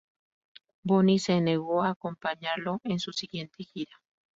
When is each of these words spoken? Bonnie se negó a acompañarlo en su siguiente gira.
Bonnie 0.83 1.19
se 1.19 1.39
negó 1.41 1.83
a 1.83 1.91
acompañarlo 1.91 2.79
en 2.85 2.97
su 2.97 3.11
siguiente 3.13 3.63
gira. 3.65 4.01